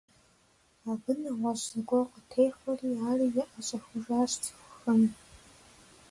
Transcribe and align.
Абы 0.89 1.11
нэгъуэщӏ 1.21 1.65
зыгуэр 1.71 2.05
къытехъуэри, 2.13 2.91
ари 3.09 3.27
яӏэщӏэхужащ 3.43 4.31
цӏыхухэм. 4.43 5.01